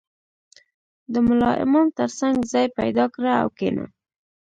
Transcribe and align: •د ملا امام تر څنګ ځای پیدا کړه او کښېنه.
•د 1.13 1.13
ملا 1.25 1.51
امام 1.65 1.87
تر 1.99 2.09
څنګ 2.19 2.35
ځای 2.51 2.65
پیدا 2.79 3.05
کړه 3.13 3.33
او 3.41 3.47
کښېنه. 3.57 3.85